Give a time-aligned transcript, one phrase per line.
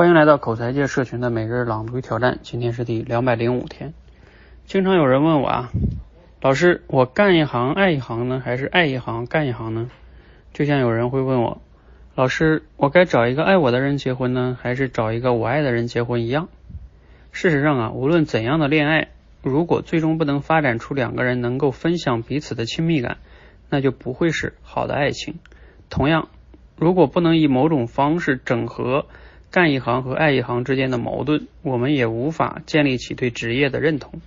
[0.00, 3.92] 欢迎来到口才界社群的每日朗读与挑战，今天是第两百零五天。
[4.64, 5.70] 经常有人问我啊，
[6.40, 9.90] 老师，我干一行爱一行呢，还是爱一行干一行呢？
[10.54, 11.60] 就像有人会问我，
[12.14, 16.48] 老师，我该找一个爱我的人结婚呢，还是找一个我爱的人结婚一样？
[17.30, 19.08] 事实上啊，无论怎样的恋爱，
[19.42, 23.18] 如果最终不能发展出两个人能够分享彼此的亲密感，
[23.68, 25.34] 那就不会是好的爱情。
[25.90, 26.30] 同样，
[26.78, 29.04] 如果不能以某种方式整合
[29.50, 34.20] 干一行和爱一行之间的矛盾，我们也无法建立起对职业的认同。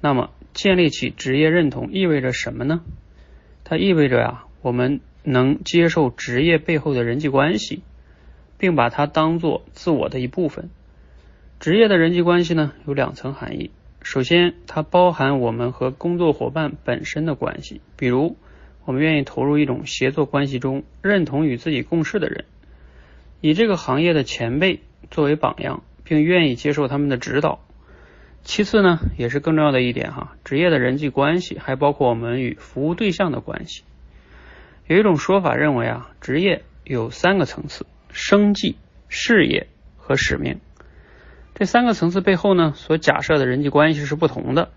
[0.00, 2.82] 那么，建立起职业认同意味着什么呢？
[3.64, 7.82] 它意味着呀，我们能接受职业背后的人际关系，
[8.56, 10.70] 并把它当做自我的一部分。
[11.58, 13.72] 职业的人际关系呢，有两层含义。
[14.02, 18.36] 首先，它包含我们和工作伙伴本身的关系，比如
[18.84, 22.44] 我们愿意投入一种协作关系中，认同与自己共事的人。
[23.46, 27.60] 以这个行业的前辈作为榜样，并愿意接受他们的指导。
[28.42, 33.84] 其次呢，也是更重要的一点哈，职业的人际关系还包括我们与服务对象的关系。
[34.88, 38.74] 有一种说法认为啊，职业有三个层次：生计、
[39.06, 40.58] 事业和使命。
[41.54, 44.72] 这三个层次背后呢，所假设的人际关系是不同的。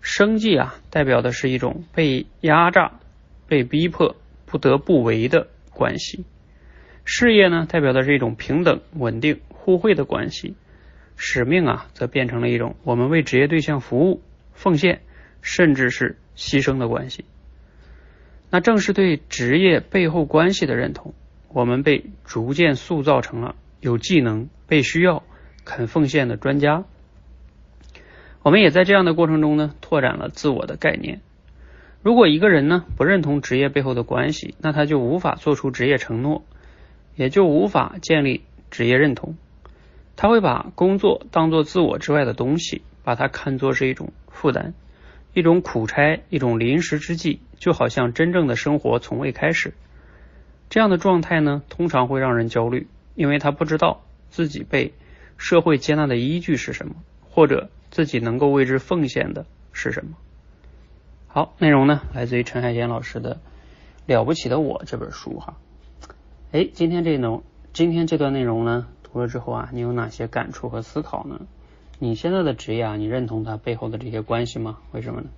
[0.00, 2.98] 生计啊，代表的是一种被压榨、
[3.46, 6.24] 被逼迫、不得不为的关系。
[7.04, 10.54] 事业呢，代表的是一种平等、稳定、互惠的关系；
[11.16, 15.00] 使命啊，则变成了一种我们为职业对象服务、奉献，
[15.42, 17.24] 甚至是牺牲的关系。
[18.50, 21.14] 那正是对职业背后关系的认同，
[21.48, 25.22] 我们被逐渐塑造成了有技能、被需要、
[25.64, 26.84] 肯奉献的专家。
[28.42, 31.20] 我们也在这样的过程中呢，拓展了自我的概念。
[32.02, 36.44] 如果一个人呢不认同职业背后的关系，那他就无法做出职业承诺。
[37.20, 39.36] 也就无法建立职业认同。
[40.16, 44.72] 他会把工作当做自我之外的东西，把它看作是一种负担、
[45.34, 49.74] 一种苦差、一种临时之计，就好像真正的生活从未开始。
[50.70, 54.94] 这样的状态呢，通常会让人焦虑，因为他不知道自己被
[55.36, 56.94] 社会接纳的依据是什么，
[57.28, 59.44] 或者自己能够为之奉献的
[59.74, 60.12] 是什么。
[61.26, 63.34] 好，内容呢，来自于陈海贤老师的
[64.06, 65.58] 《了不起的我》这本书哈。
[66.52, 71.42] 哎，今天这种今天这段内容呢，读了之后啊，你有哪些感触和思考呢？
[72.00, 74.78] 你现在的职业啊，你认同它背后的这些关系吗？
[74.90, 75.28] 为什么呢？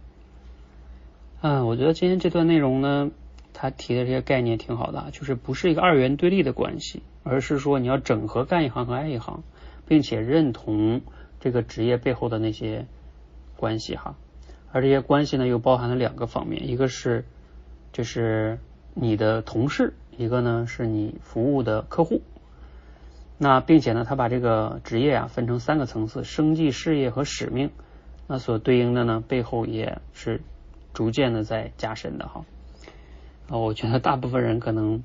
[1.43, 3.11] 啊，我觉得今天这段内容呢，
[3.53, 9.43] 他提的这些概念挺好的，就是不是一个二元对立的关系，而是说你要整合干一行和爱一行，
[9.87, 11.03] 并且认同
[11.41, 12.87] 这个职业背后的那些
[13.59, 14.17] 关系哈。
[14.73, 17.27] 而这些关系呢，又包含了两个方面，一个是
[17.93, 18.59] 就是
[18.95, 19.93] 你的同事。
[20.17, 22.23] 一个呢是你服务的客户，
[23.39, 27.71] 那并且呢，他把这个职业啊分成三个层次：生计、事业和使命。
[28.29, 30.43] 那所对应的呢，背后也是
[30.95, 32.45] 逐渐的在加深的哈。
[33.49, 35.03] 啊，我觉得大部分人可能，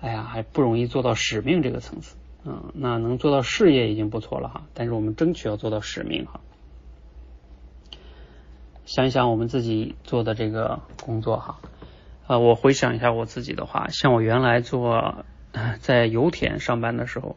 [0.00, 2.16] 哎呀，还不容易做到使命这个层次。
[2.44, 6.40] 嗯，那能做到事业已经不错了哈，但是我们争取要做到使命哈。
[8.86, 11.60] 想一想我们自己做的这个工作哈。
[12.30, 15.24] 啊，我回想一下我自己的话，像我原来做
[15.80, 17.36] 在油田上班的时候，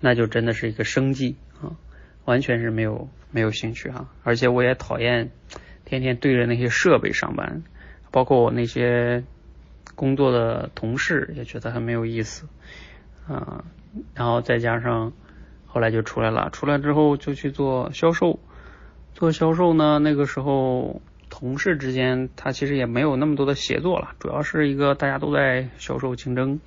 [0.00, 1.78] 那就真的是一个生计啊，
[2.24, 5.30] 完全是没有没有兴趣哈，而且我也讨厌
[5.84, 7.62] 天天对着那些设备上班，
[8.10, 9.22] 包括我那些
[9.94, 12.48] 工作的同事也觉得很没有意思
[13.28, 13.64] 啊，
[14.12, 15.12] 然后再加上
[15.66, 18.40] 后来就出来了，出来之后就去做销售，
[19.14, 21.00] 做销售呢，那个时候。
[21.42, 26.60] 同事之间，他其实也没有那么多的协作了，主要是一个大家都在销售竞争，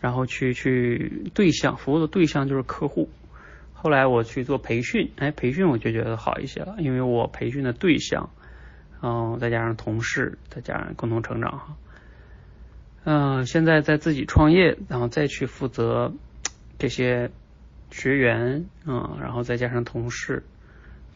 [0.00, 3.10] 然后去去对象服务的对象就是客户。
[3.72, 8.30] 后来我去做培训，哎，培训我就觉得好一些了，因为我培训的对象，
[9.02, 11.76] 嗯，再加上同事，再加上共同成长哈。
[13.02, 16.12] 嗯，现在在自己创业，然后再去负责
[16.78, 17.32] 这些
[17.90, 20.44] 学员，嗯，然后再加上同事。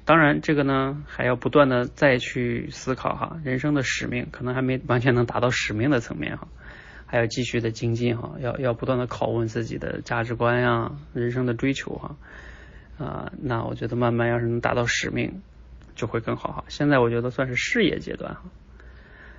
[0.06, 6.46] 当然，这个呢还要不断的再去思考哈，人生的使命可能还没完全能达到使命的层面哈，
[7.06, 12.16] 还要继续的精进哈，要要不断的拷问自己的价值观呀，人生的追求哈，
[12.98, 15.40] 啊，那我觉得慢慢要是能达到使命，
[15.94, 16.64] 就会更好哈。
[16.68, 18.42] 现在我觉得算是事业阶段哈。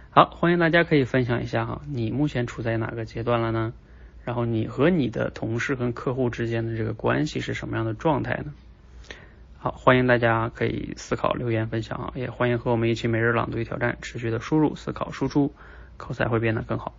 [0.09, 3.73] 好，欢迎大家可以分享一下哈，你目前处在哪个阶段了呢？
[4.23, 8.51] 然后你和你的同事跟客户之间的这个关系是什么样的状态呢？
[9.65, 15.55] 好，欢迎大家可以思考留言分享啊，也欢迎和我们一起每日朗读与挑战，持续的输入、思考、输出，
[15.97, 16.93] 口才会变得更好。